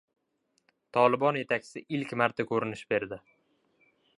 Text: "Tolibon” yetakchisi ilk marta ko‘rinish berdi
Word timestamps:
"Tolibon” 0.97 1.37
yetakchisi 1.41 1.83
ilk 1.99 2.17
marta 2.23 2.47
ko‘rinish 2.53 2.85
berdi 2.95 3.21